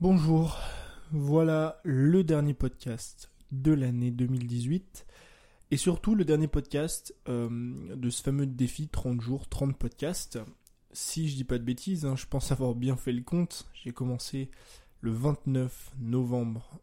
[0.00, 0.56] Bonjour,
[1.10, 5.04] voilà le dernier podcast de l'année 2018
[5.72, 7.48] et surtout le dernier podcast euh,
[7.96, 10.38] de ce fameux défi 30 jours, 30 podcasts.
[10.92, 13.68] Si je dis pas de bêtises, hein, je pense avoir bien fait le compte.
[13.74, 14.52] J'ai commencé
[15.00, 16.78] le 29 novembre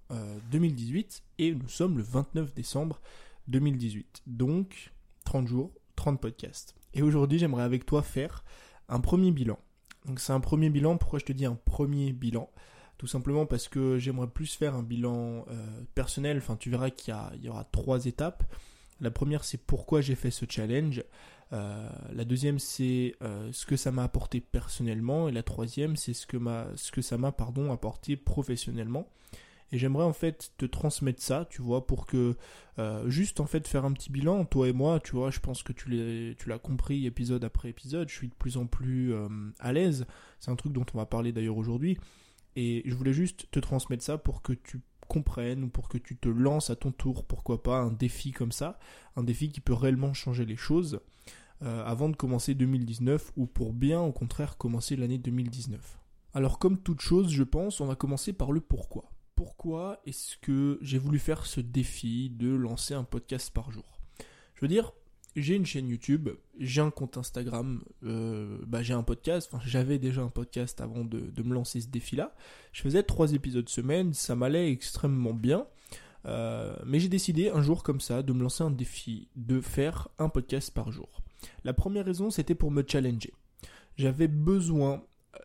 [0.52, 3.00] 2018 euh, et nous sommes le 29 décembre
[3.48, 4.24] 2018.
[4.28, 4.92] Donc
[5.24, 6.76] 30 jours, 30 podcasts.
[6.94, 8.44] Et aujourd'hui j'aimerais avec toi faire
[8.90, 9.58] un premier bilan.
[10.06, 12.50] Donc c'est un premier bilan, pourquoi je te dis un premier bilan?
[12.98, 16.38] Tout simplement parce que j'aimerais plus faire un bilan euh, personnel.
[16.38, 18.44] Enfin, tu verras qu'il y, aura trois étapes.
[19.02, 21.04] La première, c'est pourquoi j'ai fait ce challenge.
[21.52, 25.28] Euh, la deuxième, c'est euh, ce que ça m'a apporté personnellement.
[25.28, 29.10] Et la troisième, c'est ce que, ça m'a apporté professionnellement.
[29.72, 32.36] Et j'aimerais en fait te transmettre ça, tu vois, pour que
[33.08, 35.74] juste en fait faire un petit bilan, toi et moi, tu vois, je pense que
[35.74, 39.16] tu l'as compris épisode après épisode, je suis de plus en plus
[39.60, 40.06] à l'aise.
[40.40, 41.98] C'est un truc dont on va parler d'ailleurs aujourd'hui.
[42.56, 46.16] Et je voulais juste te transmettre ça pour que tu comprennes ou pour que tu
[46.16, 48.80] te lances à ton tour, pourquoi pas, un défi comme ça,
[49.16, 51.00] un défi qui peut réellement changer les choses
[51.64, 56.00] euh, avant de commencer 2019 ou pour bien au contraire commencer l'année 2019.
[56.34, 59.12] Alors comme toute chose, je pense, on va commencer par le pourquoi.
[59.36, 64.00] Pourquoi est-ce que j'ai voulu faire ce défi de lancer un podcast par jour?
[64.56, 64.94] Je veux dire,
[65.36, 70.22] j'ai une chaîne YouTube, j'ai un compte Instagram, euh, bah j'ai un podcast, j'avais déjà
[70.22, 72.34] un podcast avant de, de me lancer ce défi-là.
[72.72, 75.68] Je faisais trois épisodes semaine, ça m'allait extrêmement bien.
[76.26, 80.08] Euh, mais j'ai décidé un jour comme ça de me lancer un défi, de faire
[80.18, 81.22] un podcast par jour.
[81.64, 83.34] La première raison c'était pour me challenger.
[83.98, 85.04] J'avais besoin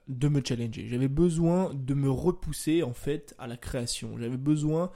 [0.09, 4.91] de me challenger, j'avais besoin de me repousser en fait à la création, j'avais besoin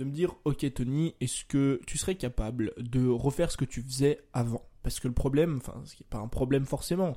[0.00, 3.82] de me dire, ok Tony, est-ce que tu serais capable de refaire ce que tu
[3.82, 4.66] faisais avant?
[4.82, 7.14] Parce que le problème, enfin, ce qui n'est pas un problème forcément,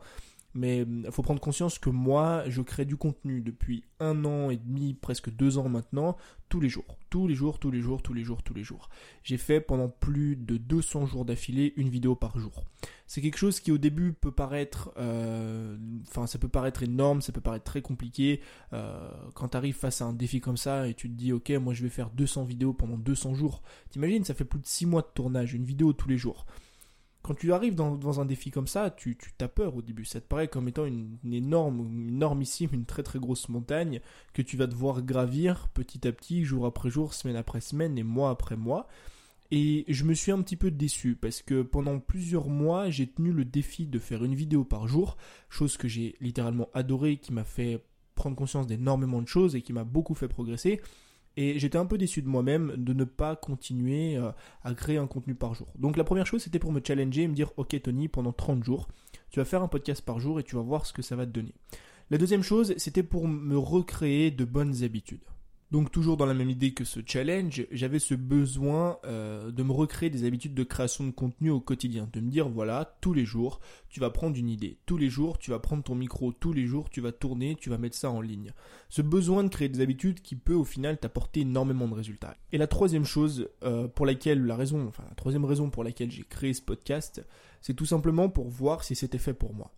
[0.54, 4.58] mais il faut prendre conscience que moi, je crée du contenu depuis un an et
[4.58, 6.16] demi, presque deux ans maintenant,
[6.50, 6.98] tous les jours.
[7.10, 8.90] Tous les jours, tous les jours, tous les jours, tous les jours.
[9.24, 12.64] J'ai fait pendant plus de 200 jours d'affilée une vidéo par jour.
[13.08, 15.78] C'est quelque chose qui au début peut paraître, euh,
[16.08, 18.42] enfin ça peut paraître énorme, ça peut paraître très compliqué.
[18.74, 21.52] Euh, quand tu arrives face à un défi comme ça et tu te dis ok
[21.62, 23.62] moi je vais faire 200 vidéos pendant 200 jours.
[23.90, 26.46] T'imagines ça fait plus de 6 mois de tournage, une vidéo tous les jours
[27.24, 30.04] quand tu arrives dans, un défi comme ça, tu, t'as peur au début.
[30.04, 34.02] Ça te paraît comme étant une, énorme, une énormissime, une très très grosse montagne
[34.34, 38.04] que tu vas devoir gravir petit à petit, jour après jour, semaine après semaine et
[38.04, 38.88] mois après mois.
[39.52, 43.32] Et je me suis un petit peu déçu parce que pendant plusieurs mois, j'ai tenu
[43.32, 45.16] le défi de faire une vidéo par jour,
[45.50, 47.86] chose que j'ai littéralement adoré, qui m'a fait
[48.16, 50.82] prendre conscience d'énormément de choses et qui m'a beaucoup fait progresser.
[51.36, 54.32] Et j'étais un peu déçu de moi-même de ne pas continuer euh,
[54.64, 55.68] à créer un contenu par jour.
[55.80, 58.64] Donc la première chose, c'était pour me challenger et me dire, ok Tony, pendant 30
[58.64, 58.88] jours,
[59.30, 61.26] tu vas faire un podcast par jour et tu vas voir ce que ça va
[61.26, 61.54] te donner.
[62.12, 65.24] La deuxième chose, c'était pour me recréer de bonnes habitudes.
[65.74, 69.72] Donc toujours dans la même idée que ce challenge, j'avais ce besoin euh, de me
[69.72, 73.26] recréer des habitudes de création de contenu au quotidien, de me dire voilà, tous les
[73.26, 76.54] jours, tu vas prendre une idée, tous les jours, tu vas prendre ton micro, tous
[76.54, 78.54] les jours, tu vas tourner, tu vas mettre ça en ligne.
[78.90, 82.38] Ce besoin de créer des habitudes qui peut au final t'apporter énormément de résultats.
[82.52, 86.12] Et la troisième chose euh, pour laquelle, la raison, enfin la troisième raison pour laquelle
[86.12, 87.26] j'ai créé ce podcast,
[87.62, 89.72] c'est tout simplement pour voir si c'était fait pour moi.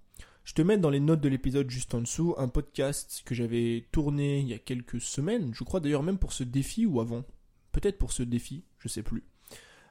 [0.46, 3.88] Je te mets dans les notes de l'épisode juste en dessous un podcast que j'avais
[3.92, 7.24] tourné il y a quelques semaines, je crois d'ailleurs même pour ce défi ou avant.
[7.72, 9.24] Peut-être pour ce défi, je sais plus.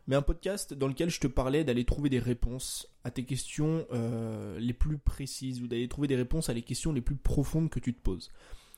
[0.06, 3.84] Mais un podcast dans lequel je te parlais d'aller trouver des réponses à tes questions
[3.92, 7.68] euh, les plus précises ou d'aller trouver des réponses à les questions les plus profondes
[7.68, 8.30] que tu te poses.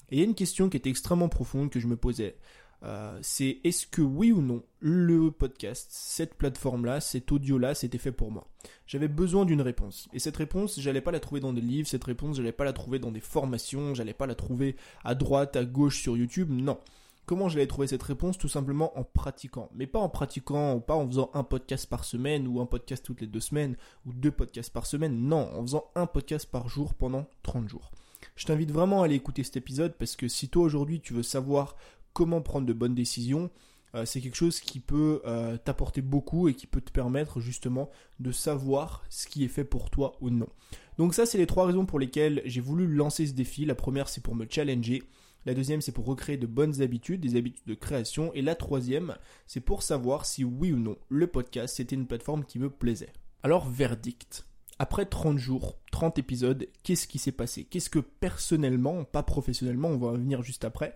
[0.09, 2.39] Et il y a une question qui était extrêmement profonde que je me posais.
[2.83, 8.13] Euh, c'est est-ce que oui ou non le podcast, cette plateforme-là, cet audio-là, c'était fait
[8.13, 8.47] pour moi?
[8.87, 10.09] J'avais besoin d'une réponse.
[10.13, 12.73] Et cette réponse, j'allais pas la trouver dans des livres, cette réponse, j'allais pas la
[12.73, 16.79] trouver dans des formations, j'allais pas la trouver à droite, à gauche sur YouTube, non.
[17.27, 18.39] Comment j'allais trouver cette réponse?
[18.39, 19.69] Tout simplement en pratiquant.
[19.75, 23.21] Mais pas en pratiquant, pas en faisant un podcast par semaine ou un podcast toutes
[23.21, 23.77] les deux semaines
[24.07, 25.27] ou deux podcasts par semaine.
[25.27, 27.91] Non, en faisant un podcast par jour pendant 30 jours.
[28.37, 31.23] Je t'invite vraiment à aller écouter cet épisode parce que si toi aujourd'hui tu veux
[31.23, 31.77] savoir
[32.17, 33.51] comment prendre de bonnes décisions,
[33.95, 37.91] euh, c'est quelque chose qui peut euh, t'apporter beaucoup et qui peut te permettre justement
[38.21, 40.49] de savoir ce qui est fait pour toi ou non.
[40.97, 43.67] Donc ça, c'est les trois raisons pour lesquelles j'ai voulu lancer ce défi.
[43.67, 45.03] La première, c'est pour me challenger.
[45.45, 48.33] La deuxième, c'est pour recréer de bonnes habitudes, des habitudes de création.
[48.33, 49.17] Et la troisième,
[49.47, 53.13] c'est pour savoir si oui ou non le podcast, c'était une plateforme qui me plaisait.
[53.43, 54.47] Alors, verdict.
[54.79, 57.65] Après 30 jours, 30 épisodes, qu'est-ce qui s'est passé?
[57.65, 60.95] Qu'est-ce que personnellement, pas professionnellement, on va revenir juste après,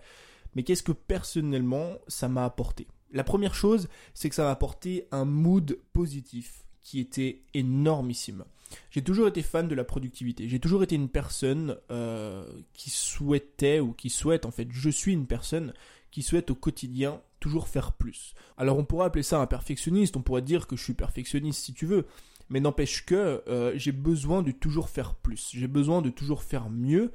[0.55, 2.87] mais qu'est-ce que personnellement ça m'a apporté?
[3.11, 8.43] La première chose, c'est que ça m'a apporté un mood positif qui était énormissime.
[8.89, 10.47] j'ai toujours été fan de la productivité.
[10.47, 15.13] J'ai toujours été une personne euh, qui souhaitait ou qui souhaite en fait, je suis
[15.13, 15.73] une personne
[16.09, 18.33] qui souhaite au quotidien toujours faire plus.
[18.57, 21.73] Alors on pourrait appeler ça un perfectionniste, on pourrait dire que je suis perfectionniste si
[21.73, 22.05] tu veux,
[22.49, 26.69] mais n'empêche que euh, j'ai besoin de toujours faire plus, j'ai besoin de toujours faire
[26.69, 27.11] mieux,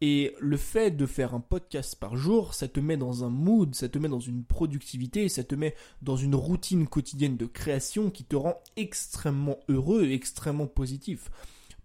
[0.00, 3.74] et le fait de faire un podcast par jour, ça te met dans un mood,
[3.74, 8.10] ça te met dans une productivité, ça te met dans une routine quotidienne de création
[8.10, 11.30] qui te rend extrêmement heureux et extrêmement positif.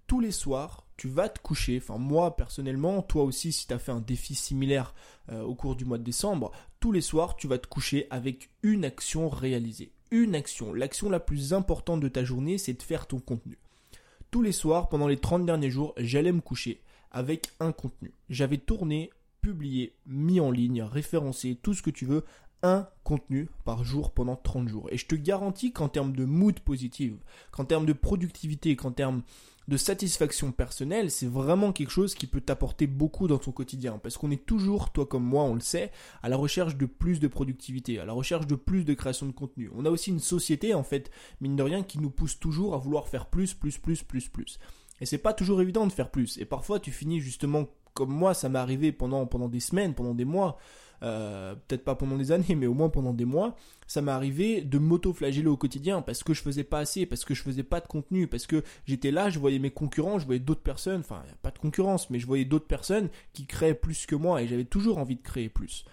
[0.07, 3.79] Tous les soirs, tu vas te coucher, enfin moi personnellement, toi aussi si tu as
[3.79, 4.93] fait un défi similaire
[5.29, 8.49] euh, au cours du mois de décembre, tous les soirs tu vas te coucher avec
[8.63, 9.91] une action réalisée.
[10.11, 10.73] Une action.
[10.73, 13.57] L'action la plus importante de ta journée, c'est de faire ton contenu.
[14.31, 16.81] Tous les soirs, pendant les 30 derniers jours, j'allais me coucher
[17.15, 18.13] avec un contenu.
[18.29, 19.09] J'avais tourné,
[19.41, 22.25] publié, mis en ligne, référencé, tout ce que tu veux,
[22.61, 24.89] un contenu par jour pendant 30 jours.
[24.91, 27.17] Et je te garantis qu'en termes de mood positive,
[27.51, 29.21] qu'en termes de productivité, qu'en termes
[29.67, 33.97] de satisfaction personnelle, c'est vraiment quelque chose qui peut t'apporter beaucoup dans ton quotidien.
[33.97, 35.91] Parce qu'on est toujours, toi comme moi, on le sait,
[36.21, 39.31] à la recherche de plus de productivité, à la recherche de plus de création de
[39.31, 39.71] contenu.
[39.73, 42.77] On a aussi une société, en fait, mine de rien, qui nous pousse toujours à
[42.77, 44.59] vouloir faire plus, plus, plus, plus, plus.
[45.01, 46.37] Et c'est pas toujours évident de faire plus.
[46.37, 50.25] Et parfois, tu finis justement comme moi, ça m'est arrivé pendant, des semaines, pendant des
[50.25, 50.57] mois,
[51.01, 53.55] euh, peut-être pas pendant des années, mais au moins pendant des mois,
[53.87, 57.33] ça m'est arrivé de m'auto-flageller au quotidien parce que je faisais pas assez, parce que
[57.33, 60.41] je faisais pas de contenu, parce que j'étais là, je voyais mes concurrents, je voyais
[60.41, 64.15] d'autres personnes, enfin, pas de concurrence, mais je voyais d'autres personnes qui créaient plus que
[64.15, 65.85] moi et j'avais toujours envie de créer plus.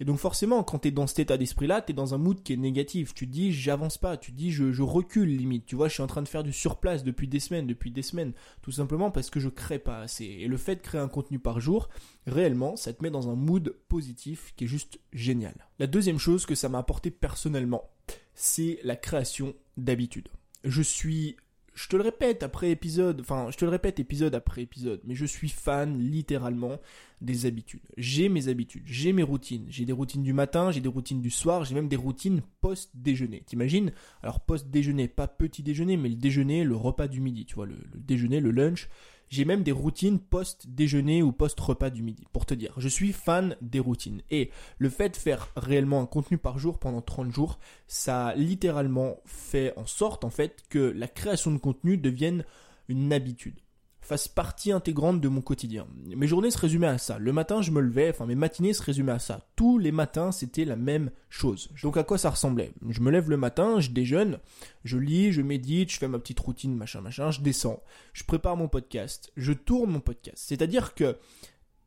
[0.00, 2.42] Et donc forcément, quand tu es dans cet état d'esprit-là, tu es dans un mood
[2.42, 3.14] qui est négatif.
[3.14, 5.66] Tu dis, j'avance pas, tu dis, je, recule limite.
[5.66, 8.02] Tu vois, je suis en train de faire du surplace depuis des semaines, depuis des
[8.02, 8.32] semaines.
[8.62, 10.24] Tout simplement parce que je crée pas assez.
[10.24, 11.88] Et le fait de créer un contenu par jour,
[12.26, 15.54] réellement, ça te met dans un mood positif qui est juste génial.
[15.78, 17.90] La deuxième chose que ça m'a apporté personnellement,
[18.34, 20.28] c'est la création d'habitudes.
[20.64, 21.36] Je suis
[21.76, 25.14] je te le répète après épisode, enfin, je te le répète épisode après épisode, mais
[25.14, 26.80] je suis fan littéralement
[27.20, 27.82] des habitudes.
[27.98, 29.66] J'ai mes habitudes, j'ai mes routines.
[29.68, 33.42] J'ai des routines du matin, j'ai des routines du soir, j'ai même des routines post-déjeuner.
[33.44, 33.92] T'imagines?
[34.22, 37.76] Alors post-déjeuner, pas petit déjeuner, mais le déjeuner, le repas du midi, tu vois, le
[37.94, 38.88] déjeuner, le lunch.
[39.28, 42.74] J'ai même des routines post-déjeuner ou post-repas du midi, pour te dire.
[42.78, 44.22] Je suis fan des routines.
[44.30, 49.16] Et le fait de faire réellement un contenu par jour pendant 30 jours, ça littéralement
[49.24, 52.44] fait en sorte, en fait, que la création de contenu devienne
[52.88, 53.60] une habitude
[54.06, 55.86] fasse partie intégrante de mon quotidien.
[56.04, 57.18] Mes journées se résumaient à ça.
[57.18, 59.40] Le matin, je me levais, enfin mes matinées se résumaient à ça.
[59.56, 61.70] Tous les matins, c'était la même chose.
[61.82, 62.72] Donc à quoi ça ressemblait?
[62.88, 64.38] Je me lève le matin, je déjeune,
[64.84, 67.82] je lis, je médite, je fais ma petite routine, machin, machin, je descends,
[68.12, 70.38] je prépare mon podcast, je tourne mon podcast.
[70.38, 71.16] C'est-à-dire que,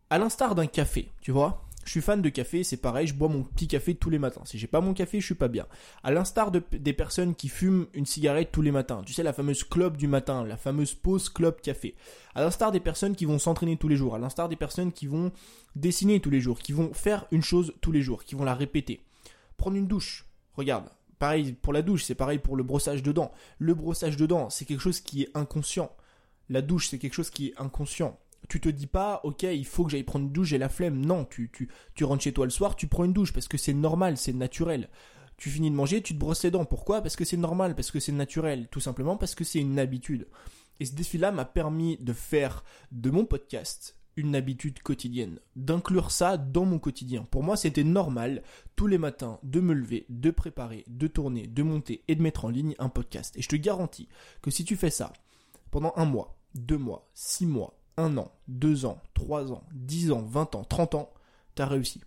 [0.09, 3.29] à l'instar d'un café, tu vois, je suis fan de café, c'est pareil, je bois
[3.29, 4.41] mon petit café tous les matins.
[4.45, 5.65] Si j'ai pas mon café, je suis pas bien.
[6.03, 9.33] À l'instar de, des personnes qui fument une cigarette tous les matins, tu sais la
[9.33, 11.95] fameuse clope du matin, la fameuse pause clope café.
[12.35, 15.07] À l'instar des personnes qui vont s'entraîner tous les jours, à l'instar des personnes qui
[15.07, 15.31] vont
[15.75, 18.55] dessiner tous les jours, qui vont faire une chose tous les jours, qui vont la
[18.55, 19.01] répéter.
[19.57, 20.25] Prendre une douche.
[20.53, 20.85] Regarde,
[21.17, 23.31] pareil pour la douche, c'est pareil pour le brossage de dents.
[23.57, 25.91] Le brossage de dents, c'est quelque chose qui est inconscient.
[26.49, 29.85] La douche, c'est quelque chose qui est inconscient tu te dis pas, ok, il faut
[29.85, 31.05] que j'aille prendre une douche, j'ai la flemme.
[31.05, 33.57] Non, tu, tu, tu rentres chez toi le soir, tu prends une douche parce que
[33.57, 34.89] c'est normal, c'est naturel.
[35.37, 36.65] Tu finis de manger, tu te brosses les dents.
[36.65, 37.01] Pourquoi?
[37.01, 38.67] Parce que c'est normal, parce que c'est naturel.
[38.69, 40.27] Tout simplement parce que c'est une habitude.
[40.81, 46.35] Et ce défi-là m'a permis de faire de mon podcast une habitude quotidienne, d'inclure ça
[46.35, 47.25] dans mon quotidien.
[47.31, 48.43] Pour moi, c'était normal
[48.75, 52.43] tous les matins de me lever, de préparer, de tourner, de monter et de mettre
[52.43, 53.37] en ligne un podcast.
[53.37, 54.09] Et je te garantis
[54.41, 55.13] que si tu fais ça
[55.71, 60.21] pendant un mois, deux mois, six mois, un an, deux ans, trois ans, dix ans,
[60.21, 61.11] vingt ans, trente ans,
[61.55, 62.01] tu as réussi.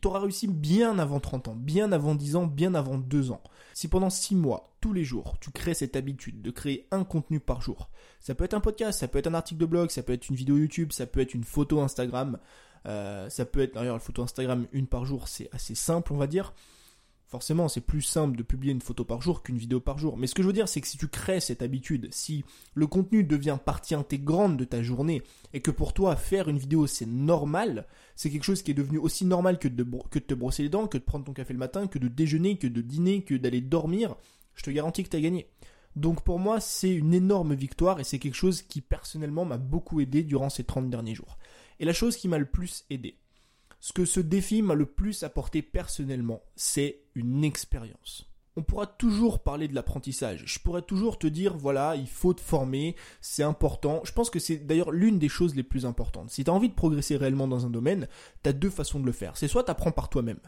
[0.00, 3.42] Tu auras réussi bien avant 30 ans, bien avant 10 ans, bien avant 2 ans.
[3.74, 7.40] Si pendant 6 mois, tous les jours, tu crées cette habitude de créer un contenu
[7.40, 7.90] par jour,
[8.20, 10.28] ça peut être un podcast, ça peut être un article de blog, ça peut être
[10.28, 12.38] une vidéo YouTube, ça peut être une photo Instagram,
[12.86, 16.16] euh, ça peut être d'ailleurs la photo Instagram une par jour, c'est assez simple on
[16.16, 16.52] va dire.
[17.28, 20.16] Forcément, c'est plus simple de publier une photo par jour qu'une vidéo par jour.
[20.16, 22.42] Mais ce que je veux dire, c'est que si tu crées cette habitude, si
[22.72, 26.86] le contenu devient partie intégrante de ta journée, et que pour toi, faire une vidéo,
[26.86, 29.84] c'est normal, c'est quelque chose qui est devenu aussi normal que de,
[30.20, 32.66] te brosser les dents, que de prendre ton café le matin, que de déjeuner, que
[32.66, 34.16] de dîner, que d'aller dormir,
[34.54, 35.50] je te garantis que tu as gagné.
[35.96, 40.00] Donc pour moi, c'est une énorme victoire, et c'est quelque chose qui personnellement m'a beaucoup
[40.00, 41.36] aidé durant ces 30 derniers jours.
[41.78, 43.18] Et la chose qui m'a le plus aidé,
[43.80, 48.28] ce que ce défi m'a le plus apporté personnellement, c'est une expérience.
[48.56, 50.42] On pourra toujours parler de l'apprentissage.
[50.46, 54.00] Je pourrais toujours te dire, voilà, il faut te former, c'est important.
[54.02, 56.30] Je pense que c'est d'ailleurs l'une des choses les plus importantes.
[56.30, 58.08] Si tu as envie de progresser réellement dans un domaine,
[58.42, 59.36] tu as deux façons de le faire.
[59.36, 60.40] C'est soit tu apprends par toi-même.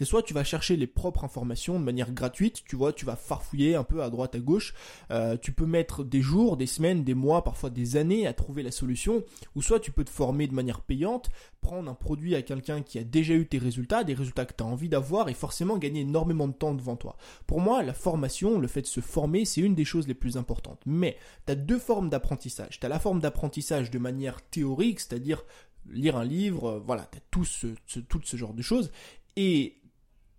[0.00, 3.16] C'est soit tu vas chercher les propres informations de manière gratuite, tu vois, tu vas
[3.16, 4.72] farfouiller un peu à droite à gauche,
[5.10, 8.62] euh, tu peux mettre des jours, des semaines, des mois, parfois des années à trouver
[8.62, 9.22] la solution,
[9.54, 11.28] ou soit tu peux te former de manière payante,
[11.60, 14.64] prendre un produit à quelqu'un qui a déjà eu tes résultats, des résultats que tu
[14.64, 17.18] as envie d'avoir et forcément gagner énormément de temps devant toi.
[17.46, 20.38] Pour moi, la formation, le fait de se former, c'est une des choses les plus
[20.38, 20.80] importantes.
[20.86, 22.80] Mais tu as deux formes d'apprentissage.
[22.80, 25.44] Tu as la forme d'apprentissage de manière théorique, c'est-à-dire
[25.90, 27.66] lire un livre, euh, voilà, tu as tout ce,
[28.08, 28.90] tout ce genre de choses.
[29.36, 29.79] Et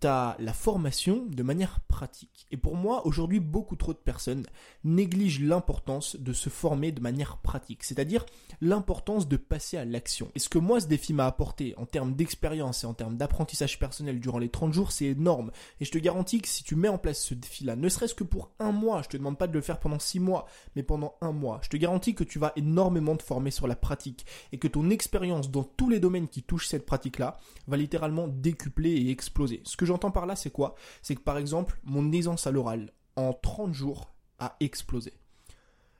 [0.05, 2.47] à la formation de manière pratique.
[2.51, 4.45] Et pour moi, aujourd'hui, beaucoup trop de personnes
[4.83, 8.25] négligent l'importance de se former de manière pratique, c'est-à-dire
[8.61, 10.29] l'importance de passer à l'action.
[10.35, 13.79] Et ce que moi, ce défi m'a apporté en termes d'expérience et en termes d'apprentissage
[13.79, 15.51] personnel durant les 30 jours, c'est énorme.
[15.79, 18.23] Et je te garantis que si tu mets en place ce défi-là, ne serait-ce que
[18.23, 21.15] pour un mois, je te demande pas de le faire pendant 6 mois, mais pendant
[21.21, 24.57] un mois, je te garantis que tu vas énormément te former sur la pratique et
[24.57, 29.11] que ton expérience dans tous les domaines qui touchent cette pratique-là va littéralement décupler et
[29.11, 29.61] exploser.
[29.63, 30.75] Ce que j'entends par là, c'est quoi?
[31.01, 35.13] C'est que par exemple, mon aisance à l'oral, en 30 jours, a explosé.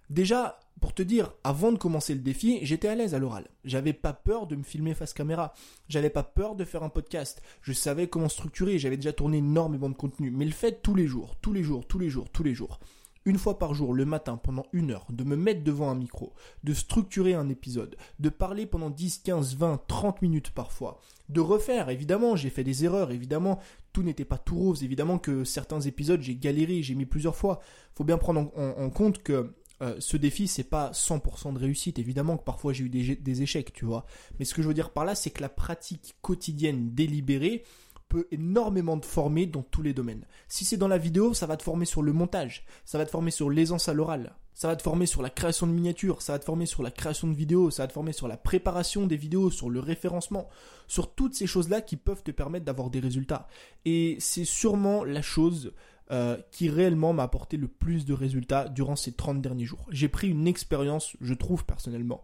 [0.09, 3.47] Déjà, pour te dire, avant de commencer le défi, j'étais à l'aise à l'oral.
[3.63, 5.53] J'avais pas peur de me filmer face caméra.
[5.87, 7.41] J'avais pas peur de faire un podcast.
[7.61, 8.79] Je savais comment structurer.
[8.79, 10.31] J'avais déjà tourné énormément de contenu.
[10.31, 12.79] Mais le fait tous les jours, tous les jours, tous les jours, tous les jours,
[13.25, 16.33] une fois par jour, le matin, pendant une heure, de me mettre devant un micro,
[16.63, 20.99] de structurer un épisode, de parler pendant 10, 15, 20, 30 minutes parfois,
[21.29, 23.59] de refaire, évidemment, j'ai fait des erreurs, évidemment,
[23.93, 27.59] tout n'était pas tout rose, évidemment que certains épisodes, j'ai galéré, j'ai mis plusieurs fois.
[27.93, 31.99] Faut bien prendre en, compte que euh, ce défi, c'est pas 100% de réussite.
[31.99, 34.05] Évidemment que parfois j'ai eu des, des, échecs, tu vois.
[34.39, 37.63] Mais ce que je veux dire par là, c'est que la pratique quotidienne délibérée,
[38.11, 40.25] peut énormément te former dans tous les domaines.
[40.49, 43.09] Si c'est dans la vidéo, ça va te former sur le montage, ça va te
[43.09, 46.33] former sur l'aisance à l'oral, ça va te former sur la création de miniatures, ça
[46.33, 49.07] va te former sur la création de vidéos, ça va te former sur la préparation
[49.07, 50.49] des vidéos, sur le référencement,
[50.89, 53.47] sur toutes ces choses-là qui peuvent te permettre d'avoir des résultats.
[53.85, 55.71] Et c'est sûrement la chose
[56.11, 59.87] euh, qui réellement m'a apporté le plus de résultats durant ces 30 derniers jours.
[59.89, 62.21] J'ai pris une expérience, je trouve personnellement,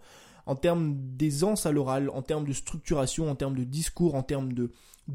[0.48, 4.54] en termes d'aisance à l'oral, en termes de structuration, en termes de discours, en termes
[4.54, 4.72] de,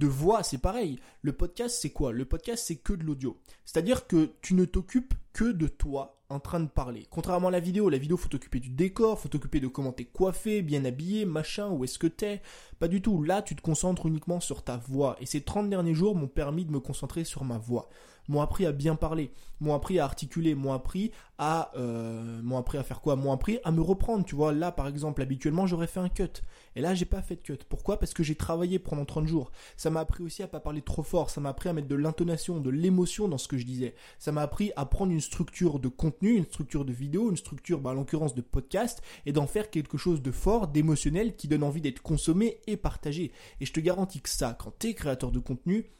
[0.07, 1.01] voix, c'est pareil.
[1.23, 2.12] Le podcast, c'est quoi?
[2.12, 3.39] Le podcast, c'est que de l'audio.
[3.65, 7.07] C'est-à-dire que tu ne t'occupes que de toi en train de parler.
[7.11, 10.05] Contrairement à la vidéo, la vidéo, faut t'occuper du décor, faut t'occuper de comment t'es
[10.05, 12.43] coiffé, bien habillé, machin, où est-ce que t'es.
[12.79, 13.23] Pas du tout.
[13.23, 15.17] Là, tu te concentres uniquement sur ta voix.
[15.21, 17.89] Et ces 30 derniers jours m'ont permis de me concentrer sur ma voix
[18.29, 22.79] m'ont appris à bien parler, m'ont appris à articuler, m'ont appris à euh, m'ont appris
[22.79, 23.17] à faire quoi?
[23.17, 24.52] M'ont appris à me reprendre, tu vois?
[24.52, 26.43] Là par exemple, habituellement, j'aurais fait un cut
[26.75, 27.59] et là, j'ai pas fait de cut.
[27.69, 27.99] Pourquoi?
[27.99, 29.50] Parce que j'ai travaillé pendant 30 jours.
[29.76, 31.95] Ça m'a appris aussi à pas parler trop fort, ça m'a appris à mettre de
[31.95, 33.95] l'intonation, de l'émotion dans ce que je disais.
[34.19, 37.81] Ça m'a appris à prendre une structure de contenu, une structure de vidéo, une structure
[37.81, 41.62] bah, en l'occurrence de podcast et d'en faire quelque chose de fort, d'émotionnel qui donne
[41.62, 43.33] envie d'être consommé et partagé.
[43.61, 45.91] Et je te garantis que ça, quand tu es créateur de contenu,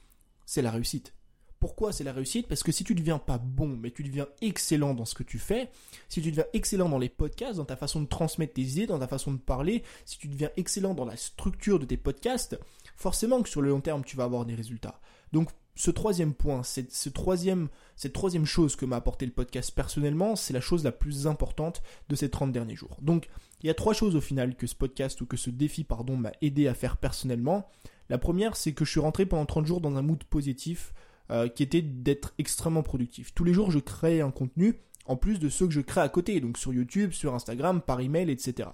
[0.47, 1.14] c'est la réussite.
[1.62, 2.49] Pourquoi c'est la réussite?
[2.49, 5.38] Parce que si tu deviens pas bon, mais tu deviens excellent dans ce que tu
[5.38, 5.71] fais,
[6.09, 8.99] si tu deviens excellent dans les podcasts, dans ta façon de transmettre tes idées, dans
[8.99, 12.59] ta façon de parler, si tu deviens excellent dans la structure de tes podcasts,
[12.97, 15.00] forcément que sur le long terme, tu vas avoir des résultats.
[15.33, 20.35] Donc, ce troisième point, ce troisième, cette troisième chose que m'a apporté le podcast personnellement,
[20.35, 22.97] c'est la chose la plus importante de ces 30 derniers jours.
[23.02, 23.28] Donc,
[23.61, 26.16] il y a trois choses au final que ce podcast ou que ce défi, pardon,
[26.16, 27.71] m'a aidé à faire personnellement.
[28.09, 30.92] La première, c'est que je suis rentré pendant 30 jours dans un mood positif,
[31.33, 33.35] euh, qui était d'être extrêmement productif.
[33.35, 36.09] Tous les jours, je crée un contenu en plus de ceux que je crée à
[36.09, 38.69] côté, donc sur YouTube, sur Instagram, par email, etc.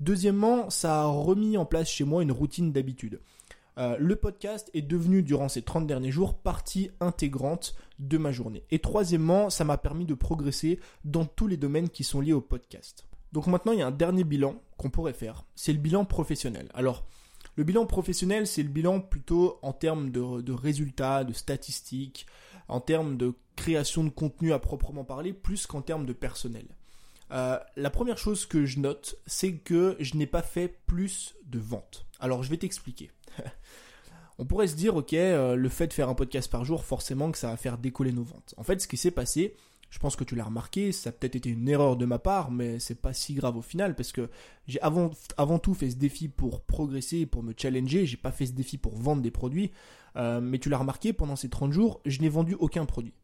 [0.00, 3.20] Deuxièmement, ça a remis en place chez moi une routine d'habitude.
[3.76, 8.64] Euh, le podcast est devenu durant ces 30 derniers jours partie intégrante de ma journée.
[8.70, 12.40] Et troisièmement, ça m'a permis de progresser dans tous les domaines qui sont liés au
[12.40, 13.06] podcast.
[13.32, 15.44] Donc maintenant, il y a un dernier bilan qu'on pourrait faire.
[15.56, 16.68] C'est le bilan professionnel.
[16.74, 17.04] Alors,
[17.56, 22.26] le bilan professionnel, c'est le bilan plutôt en termes de, résultats, de statistiques,
[22.68, 26.66] en termes de création de contenu à proprement parler, plus qu'en termes de personnel.
[27.30, 31.58] Euh, la première chose que je note, c'est que je n'ai pas fait plus de
[31.58, 32.06] ventes.
[32.20, 33.10] Alors je vais t'expliquer.
[34.38, 37.30] On pourrait se dire, ok, euh, le fait de faire un podcast par jour, forcément
[37.30, 38.54] que ça va faire décoller nos ventes.
[38.56, 39.54] En fait, ce qui s'est passé,
[39.94, 42.50] je pense que tu l'as remarqué, ça a peut-être été une erreur de ma part,
[42.50, 44.28] mais c'est pas si grave au final parce que
[44.66, 45.12] j'ai avant,
[45.60, 48.04] tout fait ce défi pour progresser, pour me challenger.
[48.04, 49.70] J'ai pas fait ce défi pour vendre des produits.
[50.16, 53.14] Euh, mais tu l'as remarqué, pendant ces 30 jours, je n'ai vendu aucun produit.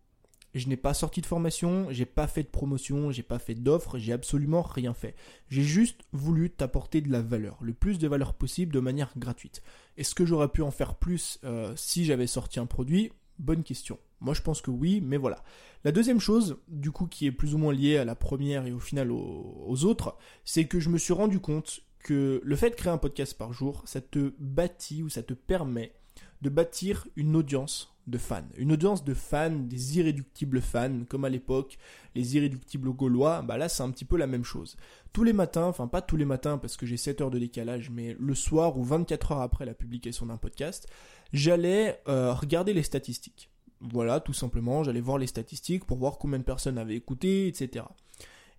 [0.55, 3.99] Je n'ai pas sorti de formation, j'ai pas fait de promotion, j'ai pas fait d'offres,
[3.99, 5.17] j'ai absolument rien fait.
[5.49, 9.61] J'ai juste voulu t'apporter de la valeur, le plus de valeur possible de manière gratuite.
[9.97, 13.11] Est-ce que j'aurais pu en faire plus euh, si j'avais sorti un produit?
[13.41, 13.99] Bonne question.
[14.21, 15.43] Moi je pense que oui, mais voilà.
[15.83, 18.73] La deuxième chose, du coup, qui est plus ou moins liée à la première et
[18.73, 22.75] au final aux, autres, c'est que je me suis rendu compte que le fait de
[22.75, 25.95] créer un podcast par jour, ça te bâtit ou ça te permet
[26.43, 28.49] de bâtir une audience de fans.
[28.57, 31.79] Une audience de fans, des irréductibles fans, comme à l'époque,
[32.15, 34.77] les irréductibles gaulois, bah là c'est un petit peu la même chose.
[35.13, 37.91] Tous les matins, enfin pas tous les matins parce que j'ai 7 heures de décalage,
[37.91, 40.89] mais le soir ou 24 heures après la publication d'un podcast,
[41.33, 43.51] j'allais euh, regarder les statistiques.
[43.81, 47.85] Voilà, tout simplement, j'allais voir les statistiques pour voir combien de personnes avaient écouté, etc.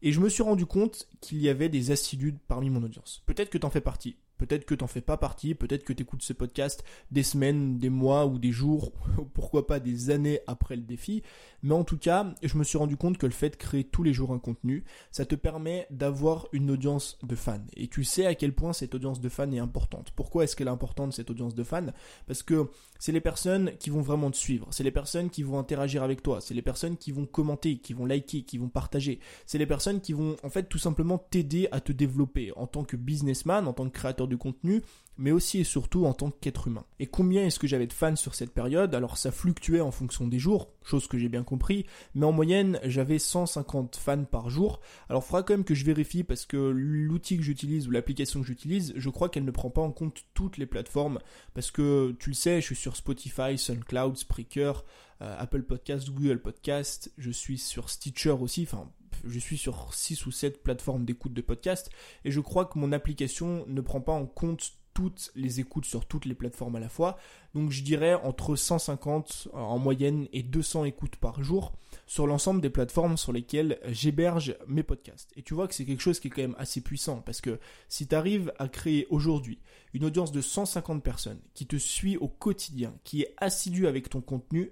[0.02, 3.22] Et je me suis rendu compte qu'il y avait des assidus parmi mon audience.
[3.28, 4.18] Peut-être que t'en fais partie.
[4.42, 8.26] Peut-être que t'en fais pas partie, peut-être que t'écoutes ce podcast des semaines, des mois
[8.26, 8.92] ou des jours,
[9.36, 11.22] pourquoi pas des années après le défi.
[11.62, 14.02] Mais en tout cas, je me suis rendu compte que le fait de créer tous
[14.02, 17.62] les jours un contenu, ça te permet d'avoir une audience de fans.
[17.78, 20.10] Et tu sais à quel point cette audience de fans est importante.
[20.16, 21.94] Pourquoi est-ce qu'elle est importante cette audience de fans?
[22.26, 25.60] Parce que c'est les personnes qui vont vraiment te suivre, c'est les personnes qui vont
[25.60, 29.20] interagir avec toi, c'est les personnes qui vont commenter, qui vont liker, qui vont partager.
[29.46, 32.84] C'est les personnes qui vont en fait tout simplement t'aider à te développer en tant
[32.84, 34.82] que businessman, en tant que créateur de contenu,
[35.18, 36.86] mais aussi et surtout en tant qu'être humain.
[37.00, 38.96] Et combien est-ce que j'avais de fans sur cette période?
[38.96, 41.86] Alors ça fluctuait en fonction des jours, chose que j'ai bien compris,
[42.16, 44.82] mais en moyenne j'avais 150 fans par jour.
[45.10, 48.48] Alors faudra quand même que je vérifie parce que l'outil que j'utilise ou l'application que
[48.48, 51.20] j'utilise, je crois qu'elle ne prend pas en compte toutes les plateformes,
[51.54, 54.84] parce que tu le sais, je suis sur Spotify, SoundCloud, Spreaker,
[55.22, 58.90] euh, Apple Podcast, Google Podcast, je suis sur Stitcher aussi, enfin
[59.26, 61.90] je suis sur 6 ou 7 plateformes d'écoute de podcast
[62.26, 66.06] et je crois que mon application ne prend pas en compte toutes les écoutes sur
[66.06, 67.18] toutes les plateformes à la fois.
[67.54, 71.74] Donc je dirais entre 150 en moyenne et 200 écoutes par jour
[72.08, 75.32] sur l'ensemble des plateformes sur lesquelles j'héberge mes podcasts.
[75.36, 77.60] Et tu vois que c'est quelque chose qui est quand même assez puissant parce que
[77.88, 79.60] si tu arrives à créer aujourd'hui
[79.94, 84.22] une audience de 150 personnes qui te suit au quotidien, qui est assidue avec ton
[84.22, 84.72] contenu,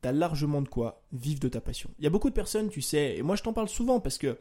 [0.00, 1.90] t'as largement de quoi vivre de ta passion.
[1.98, 4.18] Il y a beaucoup de personnes, tu sais, et moi je t'en parle souvent parce
[4.18, 4.38] que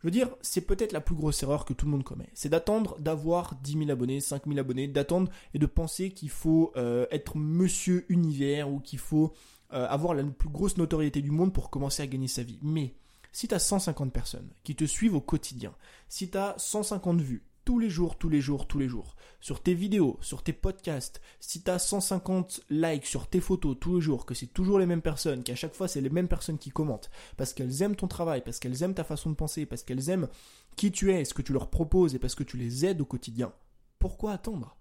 [0.00, 2.30] je veux dire, c'est peut-être la plus grosse erreur que tout le monde commet.
[2.32, 6.72] C'est d'attendre d'avoir 10 000 abonnés, 5 000 abonnés, d'attendre et de penser qu'il faut
[6.76, 9.34] euh, être monsieur univers ou qu'il faut
[9.74, 12.58] euh, avoir la plus grosse notoriété du monde pour commencer à gagner sa vie.
[12.62, 12.94] Mais
[13.30, 15.74] si tu as 150 personnes qui te suivent au quotidien,
[16.08, 19.62] si tu as 150 vues, tous les jours, tous les jours, tous les jours, sur
[19.62, 24.00] tes vidéos, sur tes podcasts, si tu as 150 likes sur tes photos tous les
[24.00, 26.70] jours, que c'est toujours les mêmes personnes, qu'à chaque fois c'est les mêmes personnes qui
[26.70, 30.10] commentent, parce qu'elles aiment ton travail, parce qu'elles aiment ta façon de penser, parce qu'elles
[30.10, 30.28] aiment
[30.76, 33.06] qui tu es, ce que tu leur proposes et parce que tu les aides au
[33.06, 33.52] quotidien,
[33.98, 34.76] pourquoi attendre?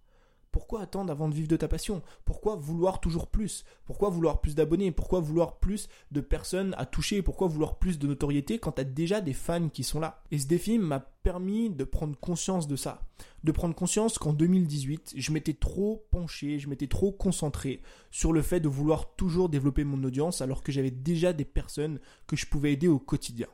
[0.51, 2.01] Pourquoi attendre avant de vivre de ta passion?
[2.25, 3.65] Pourquoi vouloir toujours plus?
[3.85, 4.91] Pourquoi vouloir plus d'abonnés?
[4.91, 7.21] Pourquoi vouloir plus de personnes à toucher?
[7.21, 10.23] Pourquoi vouloir plus de notoriété quand tu as déjà des fans qui sont là?
[10.31, 13.07] Et ce défi m'a permis de prendre conscience de ça.
[13.43, 18.41] De prendre conscience qu'en 2018, je m'étais trop penché, je m'étais trop concentré sur le
[18.41, 22.47] fait de vouloir toujours développer mon audience alors que j'avais déjà des personnes que je
[22.47, 23.47] pouvais aider au quotidien.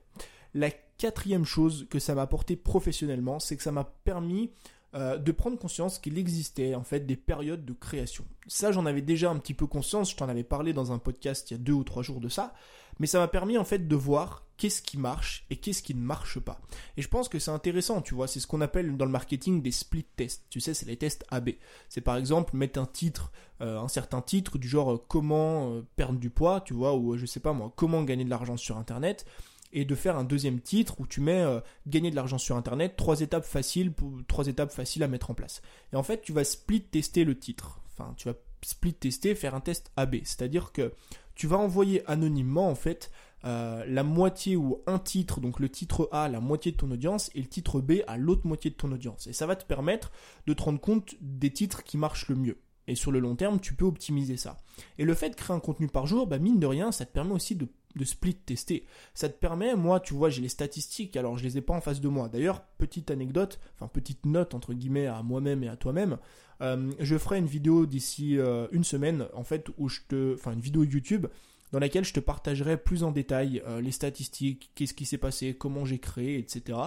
[0.54, 4.52] La quatrième chose que ça m'a apporté professionnellement, c'est que ça m'a permis
[4.96, 8.24] euh, de prendre conscience qu'il existait en fait des périodes de création.
[8.48, 11.52] Ça, j'en avais déjà un petit peu conscience, je t'en avais parlé dans un podcast
[11.52, 12.54] il y a deux ou trois jours de ça,
[13.00, 16.00] mais ça m'a permis en fait de voir qu'est-ce qui marche et qu'est-ce qui ne
[16.00, 16.62] marche pas.
[16.96, 19.62] Et je pense que c'est intéressant, tu vois, c'est ce qu'on appelle dans le marketing
[19.62, 20.46] des split tests.
[20.50, 21.50] Tu sais, c'est les tests AB.
[21.90, 26.20] C'est par exemple mettre un titre, euh, un certain titre du genre euh, comment perdre
[26.20, 29.26] du poids, tu vois, ou je sais pas moi, comment gagner de l'argent sur internet
[29.74, 32.96] et de faire un deuxième titre où tu mets euh, gagner de l'argent sur internet,
[32.96, 35.62] trois étapes faciles pour trois étapes faciles à mettre en place.
[35.94, 37.82] Et en fait, tu vas split tester le titre.
[37.94, 40.94] Enfin, tu vas split tester, faire un test AB, c'est-à-dire que
[41.36, 43.12] tu vas envoyer anonymement en fait
[43.44, 47.30] euh, la moitié ou un titre, donc le titre A, la moitié de ton audience,
[47.36, 49.28] et le titre B à l'autre moitié de ton audience.
[49.28, 50.12] Et ça va te permettre
[50.48, 52.58] de te rendre compte des titres qui marchent le mieux.
[52.88, 54.58] Et sur le long terme, tu peux optimiser ça.
[54.98, 57.12] Et le fait de créer un contenu par jour, bah mine de rien, ça te
[57.12, 58.86] permet aussi de de split tester.
[59.14, 61.82] Ça te permet, moi, tu vois, j'ai les statistiques, alors je les ai pas en
[61.82, 62.30] face de moi.
[62.30, 66.18] D'ailleurs, petite anecdote, enfin petite note entre guillemets à moi-même et à toi-même.
[66.62, 70.54] Euh, je ferai une vidéo d'ici euh, une semaine, en fait, où je te, enfin
[70.54, 71.28] une vidéo YouTube
[71.72, 75.56] dans laquelle je te partagerai plus en détail euh, les statistiques, qu'est-ce qui s'est passé,
[75.56, 76.78] comment j'ai créé, etc.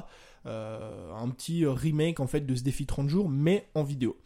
[0.47, 4.17] un petit remake en fait de ce défi 30 jours, mais en vidéo.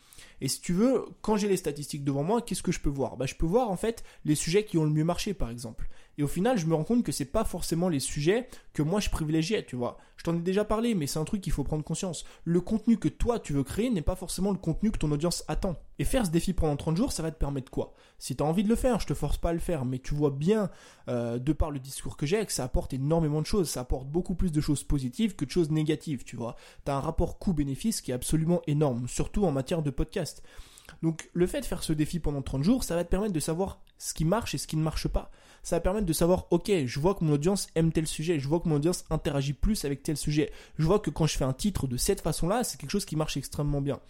[0.40, 3.16] Et si tu veux, quand j'ai les statistiques devant moi, qu'est-ce que je peux voir?
[3.16, 5.88] Bah, Je peux voir en fait les sujets qui ont le mieux marché par exemple.
[6.22, 9.00] Et au final, je me rends compte que c'est pas forcément les sujets que moi
[9.00, 9.98] je privilégiais, tu vois.
[10.16, 12.24] Je t'en ai déjà parlé, mais c'est un truc qu'il faut prendre conscience.
[12.44, 15.42] Le contenu que toi tu veux créer n'est pas forcément le contenu que ton audience
[15.48, 15.74] attend.
[15.98, 17.92] Et faire ce défi pendant 30 jours, ça va te permettre quoi?
[18.20, 19.98] Si tu as envie de le faire, je te force pas à le faire, mais
[19.98, 20.70] tu vois bien,
[21.08, 23.68] euh, de par le discours que j'ai, que ça apporte énormément de choses.
[23.68, 26.54] Ça apporte beaucoup plus de choses positives que de choses négatives, tu vois.
[26.84, 30.44] Tu as un rapport coût-bénéfice qui est absolument énorme, surtout en matière de podcast.
[31.02, 33.40] Donc le fait de faire ce défi pendant 30 jours, ça va te permettre de
[33.40, 35.32] savoir ce qui marche et ce qui ne marche pas.
[35.62, 38.48] Ça va permettre de savoir, ok, je vois que mon audience aime tel sujet, je
[38.48, 41.44] vois que mon audience interagit plus avec tel sujet, je vois que quand je fais
[41.44, 44.00] un titre de cette façon-là, c'est quelque chose qui marche extrêmement bien.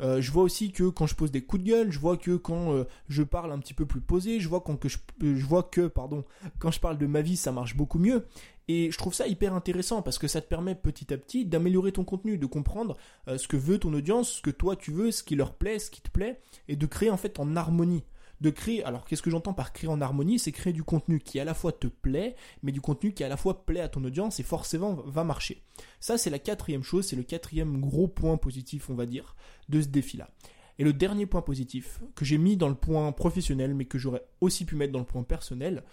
[0.00, 2.36] Euh, je vois aussi que quand je pose des coups de gueule, je vois que
[2.36, 5.62] quand euh, je parle un petit peu plus posé, je vois, que je, je, vois
[5.62, 6.24] que pardon,
[6.58, 8.26] quand je parle de ma vie, ça marche beaucoup mieux.
[8.68, 11.92] Et je trouve ça hyper intéressant parce que ça te permet petit à petit d'améliorer
[11.92, 12.96] ton contenu, de comprendre
[13.28, 15.78] euh, ce que veut ton audience, ce que toi tu veux, ce qui leur plaît,
[15.78, 18.04] ce qui te plaît, et de créer en fait en harmonie
[18.40, 21.38] de créer, alors qu'est-ce que j'entends par créer en harmonie C'est créer du contenu qui
[21.40, 24.02] à la fois te plaît, mais du contenu qui à la fois plaît à ton
[24.04, 25.62] audience et forcément va marcher.
[26.00, 29.36] Ça, c'est la quatrième chose, c'est le quatrième gros point positif, on va dire,
[29.68, 30.30] de ce défi-là.
[30.78, 34.24] Et le dernier point positif, que j'ai mis dans le point professionnel, mais que j'aurais
[34.40, 35.84] aussi pu mettre dans le point personnel,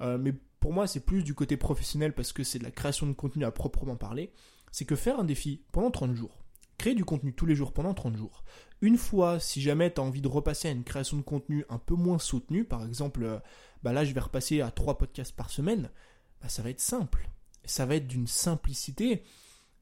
[0.00, 3.06] euh, mais pour moi c'est plus du côté professionnel parce que c'est de la création
[3.06, 4.32] de contenu à proprement parler,
[4.70, 6.44] c'est que faire un défi pendant 30 jours,
[6.78, 8.44] créer du contenu tous les jours pendant 30 jours,
[8.82, 11.78] une fois, si jamais tu as envie de repasser à une création de contenu un
[11.78, 13.38] peu moins soutenue, par exemple, euh,
[13.82, 15.90] bah là je vais repasser à 3 podcasts par semaine,
[16.42, 17.28] bah ça va être simple.
[17.64, 19.24] Ça va être d'une simplicité.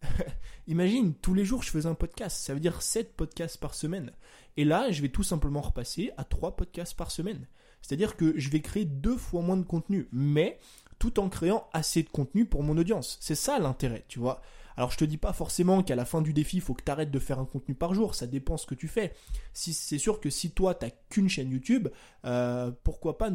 [0.68, 4.12] Imagine, tous les jours je faisais un podcast, ça veut dire 7 podcasts par semaine.
[4.57, 7.48] Et là, je vais tout simplement repasser à 3 podcasts par semaine.
[7.83, 10.59] C'est-à-dire que je vais créer deux fois moins de contenu, mais
[10.98, 13.18] tout en créant assez de contenu pour mon audience.
[13.20, 14.40] C'est ça l'intérêt, tu vois.
[14.77, 16.91] Alors je te dis pas forcément qu'à la fin du défi, il faut que tu
[16.91, 19.15] arrêtes de faire un contenu par jour, ça dépend ce que tu fais.
[19.53, 21.89] C'est sûr que si toi t'as qu'une chaîne YouTube,
[22.25, 23.31] euh, pourquoi pas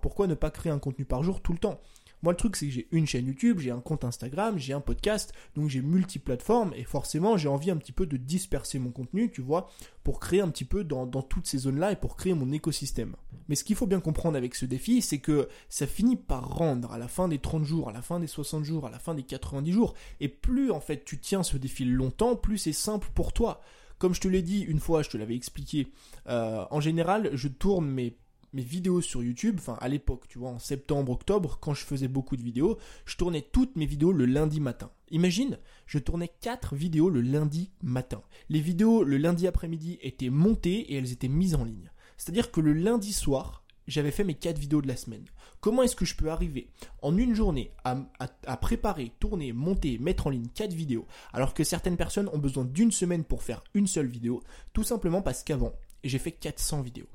[0.00, 1.80] pourquoi ne pas créer un contenu par jour tout le temps?
[2.22, 4.80] Moi, le truc, c'est que j'ai une chaîne YouTube, j'ai un compte Instagram, j'ai un
[4.80, 9.30] podcast, donc j'ai multiplateformes et forcément, j'ai envie un petit peu de disperser mon contenu,
[9.30, 9.70] tu vois,
[10.02, 13.14] pour créer un petit peu dans, toutes ces zones-là et pour créer mon écosystème.
[13.48, 16.92] Mais ce qu'il faut bien comprendre avec ce défi, c'est que ça finit par rendre
[16.92, 19.14] à la fin des 30 jours, à la fin des 60 jours, à la fin
[19.14, 19.94] des 90 jours.
[20.20, 23.60] Et plus, en fait, tu tiens ce défi longtemps, plus c'est simple pour toi.
[23.98, 25.88] Comme je te l'ai dit une fois, je te l'avais expliqué,
[26.28, 28.16] euh, en général, je tourne mes
[28.52, 32.08] mes vidéos sur YouTube, enfin à l'époque, tu vois, en septembre, octobre, quand je faisais
[32.08, 34.90] beaucoup de vidéos, je tournais toutes mes vidéos le lundi matin.
[35.10, 38.22] Imagine, je tournais 4 vidéos le lundi matin.
[38.48, 41.90] Les vidéos le lundi après-midi étaient montées et elles étaient mises en ligne.
[42.16, 45.24] C'est-à-dire que le lundi soir, j'avais fait mes 4 vidéos de la semaine.
[45.60, 46.70] Comment est-ce que je peux arriver
[47.02, 51.96] en une journée à, préparer, tourner, monter, mettre en ligne 4 vidéos, alors que certaines
[51.96, 55.72] personnes ont besoin d'une semaine pour faire une seule vidéo, tout simplement parce qu'avant,
[56.04, 57.08] j'ai fait 400 vidéos.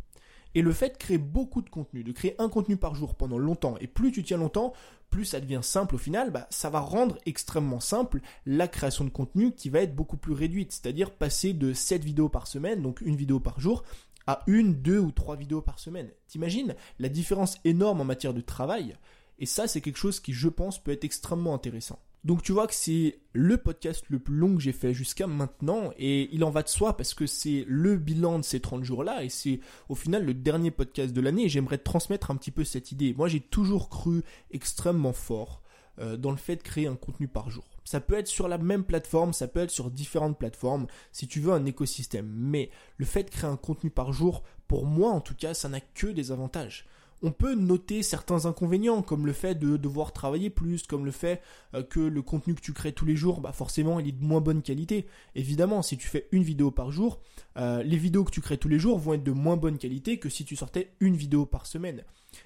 [0.56, 3.38] Et le fait de créer beaucoup de contenu, de créer un contenu par jour pendant
[3.38, 4.74] longtemps, et plus tu tiens longtemps,
[5.10, 9.10] plus ça devient simple au final, bah, ça va rendre extrêmement simple la création de
[9.10, 10.72] contenu qui va être beaucoup plus réduite.
[10.72, 13.84] C'est-à-dire passer de 7 vidéos par semaine, donc une vidéo par jour,
[14.28, 16.10] à une, deux ou trois vidéos par semaine.
[16.28, 18.96] T'imagines la différence énorme en matière de travail?
[19.40, 22.00] Et ça, c'est quelque chose qui, je pense, peut être extrêmement intéressant.
[22.24, 25.92] Donc tu vois que c'est le podcast le plus long que j'ai fait jusqu'à maintenant
[25.98, 29.26] et il en va de soi parce que c'est le bilan de ces 30 jours-là
[29.26, 32.64] et c'est au final le dernier podcast de l'année et j'aimerais transmettre un petit peu
[32.64, 33.14] cette idée.
[33.14, 35.64] Moi j'ai toujours cru extrêmement fort
[36.00, 37.66] euh, dans le fait de créer un contenu par jour.
[37.84, 41.42] Ça peut être sur la même plateforme, ça peut être sur différentes plateformes, si tu
[41.42, 42.32] veux un écosystème.
[42.34, 45.68] Mais le fait de créer un contenu par jour, pour moi en tout cas, ça
[45.68, 46.88] n'a que des avantages
[47.24, 51.42] on peut noter certains inconvénients, comme le fait de devoir travailler plus, comme le fait
[51.74, 54.24] euh, que le contenu que tu crées tous les jours, bah forcément, il est de
[54.24, 55.08] moins bonne qualité.
[55.34, 57.22] Évidemment, si tu fais une vidéo par jour,
[57.58, 60.20] euh, les vidéos que tu crées tous les jours vont être de moins bonne qualité
[60.20, 62.04] que si tu sortais une vidéo par semaine.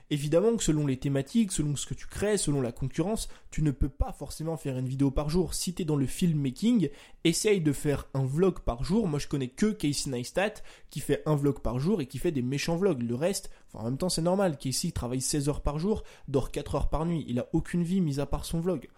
[0.10, 3.72] Évidemment que selon les thématiques, selon ce que tu crées, selon la concurrence, tu ne
[3.72, 5.54] peux pas forcément faire une vidéo par jour.
[5.54, 6.90] Si tu es dans le filmmaking,
[7.24, 9.08] essaye de faire un vlog par jour.
[9.08, 10.54] Moi, je connais que Casey Neistat
[10.90, 13.02] qui fait un vlog par jour et qui fait des méchants vlogs.
[13.02, 14.58] Le reste, en même temps, c'est normal.
[14.58, 17.26] Casey travaille 16 heures par jour, dort 4 heures par nuit.
[17.28, 18.90] Il a aucune vie mis à part son vlog.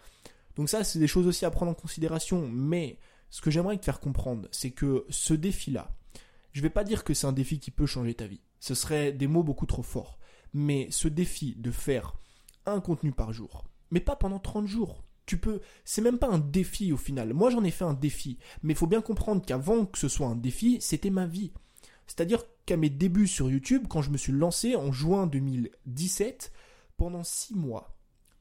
[0.56, 2.47] Donc ça, c'est des choses aussi à prendre en considération.
[2.52, 2.99] Mais
[3.30, 5.95] ce que j'aimerais te faire comprendre, c'est que ce défi-là,
[6.52, 8.41] je vais pas dire que c'est un défi qui peut changer ta vie.
[8.60, 10.18] Ce serait des mots beaucoup trop forts.
[10.53, 12.15] Mais ce défi de faire
[12.65, 15.03] un contenu par jour, mais pas pendant 30 jours.
[15.25, 17.33] Tu peux, c'est même pas un défi au final.
[17.33, 20.27] Moi j'en ai fait un défi, mais il faut bien comprendre qu'avant que ce soit
[20.27, 21.51] un défi, c'était ma vie.
[22.07, 26.51] C'est-à-dire qu'à mes débuts sur YouTube, quand je me suis lancé en juin 2017,
[26.97, 27.95] pendant 6 mois,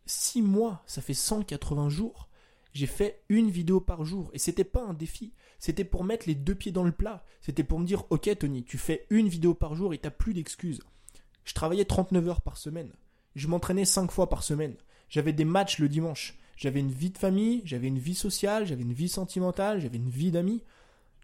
[0.07, 2.29] 6 mois, ça fait 180 jours,
[2.73, 4.31] j'ai fait une vidéo par jour.
[4.33, 5.33] Et c'était pas un défi.
[5.59, 7.25] C'était pour mettre les deux pieds dans le plat.
[7.41, 10.35] C'était pour me dire, ok Tony, tu fais une vidéo par jour et t'as plus
[10.35, 10.81] d'excuses.
[11.49, 12.91] Je travaillais 39 heures par semaine.
[13.35, 14.75] Je m'entraînais 5 fois par semaine.
[15.09, 16.37] J'avais des matchs le dimanche.
[16.59, 20.11] J'avais une vie de famille, j'avais une vie sociale, j'avais une vie sentimentale, j'avais une
[20.11, 20.63] vie d'amis.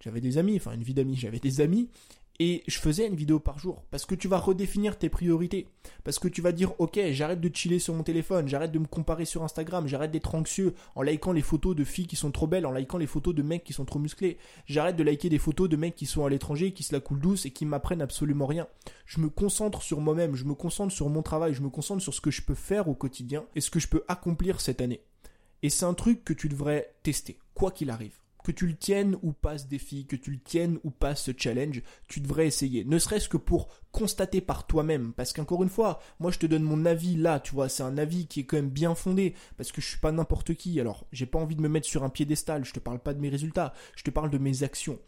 [0.00, 1.90] J'avais des amis, enfin une vie d'amis, j'avais des amis.
[2.40, 5.68] Et je faisais une vidéo par jour parce que tu vas redéfinir tes priorités.
[6.02, 8.86] Parce que tu vas dire ok j'arrête de chiller sur mon téléphone, j'arrête de me
[8.86, 12.46] comparer sur Instagram, j'arrête d'être anxieux en likant les photos de filles qui sont trop
[12.46, 14.38] belles, en likant les photos de mecs qui sont trop musclés.
[14.66, 17.20] J'arrête de liker des photos de mecs qui sont à l'étranger, qui se la coulent
[17.20, 18.66] douce et qui m'apprennent absolument rien.
[19.06, 22.14] Je me concentre sur moi-même, je me concentre sur mon travail, je me concentre sur
[22.14, 25.02] ce que je peux faire au quotidien et ce que je peux accomplir cette année.
[25.62, 29.16] Et c'est un truc que tu devrais tester, quoi qu'il arrive que tu le tiennes
[29.22, 32.84] ou pas ce défi, que tu le tiennes ou pas ce challenge, tu devrais essayer.
[32.84, 35.12] Ne serait-ce que pour constater par toi-même.
[35.14, 37.98] Parce qu'encore une fois, moi je te donne mon avis là, tu vois, c'est un
[37.98, 39.34] avis qui est quand même bien fondé.
[39.56, 40.78] Parce que je suis pas n'importe qui.
[40.78, 42.64] Alors, j'ai pas envie de me mettre sur un piédestal.
[42.64, 43.72] Je te parle pas de mes résultats.
[43.96, 44.98] Je te parle de mes actions.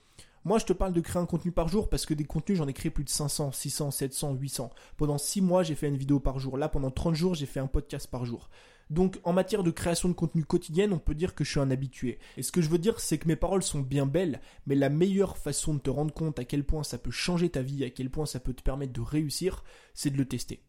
[0.44, 2.68] Moi, je te parle de créer un contenu par jour parce que des contenus, j'en
[2.68, 4.70] ai créé plus de 500, 600, 700, 800.
[4.96, 6.56] Pendant 6 mois, j'ai fait une vidéo par jour.
[6.56, 8.48] Là, pendant 30 jours, j'ai fait un podcast par jour.
[8.88, 11.70] Donc en matière de création de contenu quotidienne, on peut dire que je suis un
[11.70, 12.18] habitué.
[12.36, 14.88] Et ce que je veux dire, c'est que mes paroles sont bien belles, mais la
[14.88, 17.90] meilleure façon de te rendre compte à quel point ça peut changer ta vie, à
[17.90, 20.62] quel point ça peut te permettre de réussir, c'est de le tester.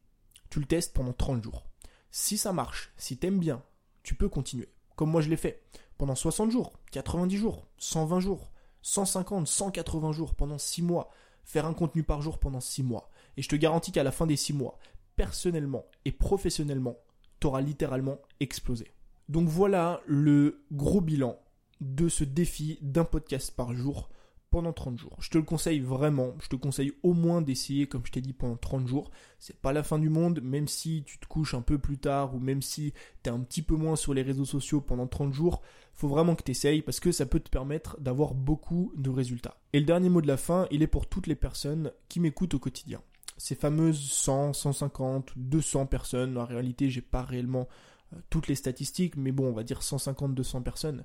[0.50, 1.68] Tu le testes pendant 30 jours.
[2.10, 3.62] Si ça marche, si t'aimes bien,
[4.02, 4.70] tu peux continuer.
[4.96, 5.62] Comme moi je l'ai fait.
[5.98, 8.52] Pendant 60 jours, 90 jours, 120 jours,
[8.82, 11.12] 150, 180 jours, pendant 6 mois.
[11.44, 13.10] Faire un contenu par jour pendant 6 mois.
[13.36, 14.80] Et je te garantis qu'à la fin des 6 mois,
[15.16, 16.98] personnellement et professionnellement,
[17.40, 18.92] t'auras littéralement explosé.
[19.30, 21.38] Donc voilà le gros bilan
[21.82, 24.10] de ce défi d'un podcast par jour
[24.50, 25.18] pendant 30 jours.
[25.20, 28.34] Je te le conseille vraiment, je te conseille au moins d'essayer comme je t'ai dit
[28.34, 29.12] pendant 30 jours.
[29.40, 32.34] C'est pas la fin du monde, même si tu te couches un peu plus tard
[32.34, 35.34] ou même si tu es un petit peu moins sur les réseaux sociaux pendant 30
[35.34, 35.62] jours,
[35.94, 39.58] faut vraiment que tu essayes parce que ça peut te permettre d'avoir beaucoup de résultats.
[39.74, 42.54] Et le dernier mot de la fin, il est pour toutes les personnes qui m'écoutent
[42.54, 43.02] au quotidien
[43.38, 47.68] ces fameuses 100, 150, 200 personnes, en réalité j'ai pas réellement
[48.14, 51.04] euh, toutes les statistiques, mais bon on va dire 150, 200 personnes.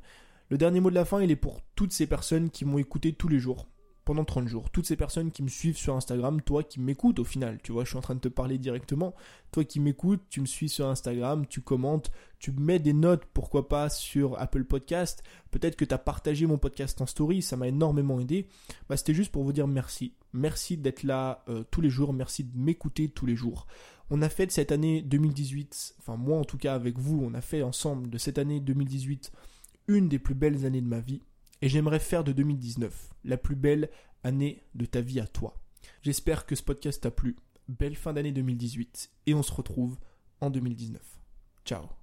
[0.49, 3.12] Le dernier mot de la fin il est pour toutes ces personnes qui m'ont écouté
[3.12, 3.68] tous les jours,
[4.04, 4.70] pendant 30 jours.
[4.70, 7.84] Toutes ces personnes qui me suivent sur Instagram, toi qui m'écoutes au final, tu vois,
[7.84, 9.14] je suis en train de te parler directement.
[9.52, 13.68] Toi qui m'écoutes, tu me suis sur Instagram, tu commentes, tu mets des notes, pourquoi
[13.68, 15.22] pas, sur Apple Podcast.
[15.50, 18.48] Peut-être que tu as partagé mon podcast en story, ça m'a énormément aidé.
[18.88, 20.14] Bah, C'était juste pour vous dire merci.
[20.32, 23.66] Merci d'être là euh, tous les jours, merci de m'écouter tous les jours.
[24.10, 27.34] On a fait de cette année 2018, enfin moi en tout cas avec vous, on
[27.34, 29.32] a fait ensemble de cette année 2018
[29.88, 31.22] une des plus belles années de ma vie
[31.62, 33.88] et j'aimerais faire de 2019 la plus belle
[34.25, 35.57] année de ta vie à toi.
[36.03, 37.37] J'espère que ce podcast t'a plu.
[37.68, 39.98] Belle fin d'année 2018 et on se retrouve
[40.40, 41.01] en 2019.
[41.64, 42.01] Ciao